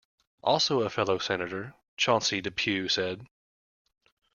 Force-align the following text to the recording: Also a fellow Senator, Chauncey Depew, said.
Also 0.43 0.81
a 0.81 0.89
fellow 0.89 1.19
Senator, 1.19 1.75
Chauncey 1.95 2.41
Depew, 2.41 2.89
said. 2.89 3.27